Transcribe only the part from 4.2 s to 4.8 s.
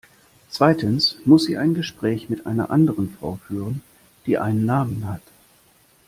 die einen